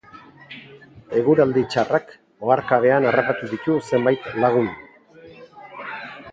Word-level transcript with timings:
Eguraldi 1.19 1.63
txarrak 1.73 2.15
oharkabean 2.47 3.07
harrapatu 3.11 3.53
ditu 3.55 3.79
zenbait 3.91 4.29
lagun. 4.45 4.75